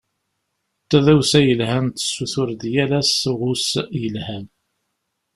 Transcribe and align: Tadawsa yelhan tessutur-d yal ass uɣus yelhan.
Tadawsa 0.89 1.39
yelhan 1.43 1.85
tessutur-d 1.89 2.61
yal 2.73 2.91
ass 2.99 3.13
uɣus 3.31 3.67
yelhan. 4.01 4.45